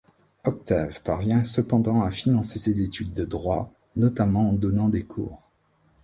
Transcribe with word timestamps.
Octave 0.45 1.03
parvient 1.03 1.43
cependant 1.43 2.01
à 2.01 2.09
financer 2.09 2.57
ses 2.57 2.81
études 2.81 3.13
de 3.13 3.23
droit, 3.23 3.71
notamment 3.95 4.49
en 4.49 4.53
donnant 4.53 4.89
des 4.89 5.03
cours. 5.05 5.51